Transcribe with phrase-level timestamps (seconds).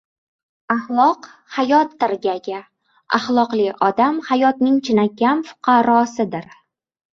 [0.75, 1.27] Axloq–
[1.57, 2.55] hayot tirgagi,
[3.19, 6.53] axloqli odam hayotning chinakam fuqarosidir.